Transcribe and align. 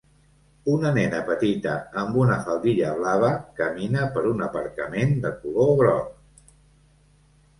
Una 0.75 0.91
nena 0.93 1.17
petita 1.25 1.73
amb 2.03 2.15
una 2.21 2.37
faldilla 2.47 2.95
blava 3.01 3.29
camina 3.61 4.07
per 4.15 4.23
un 4.31 4.41
aparcament 4.45 5.13
de 5.27 5.33
color 5.43 5.71
groc. 5.83 6.51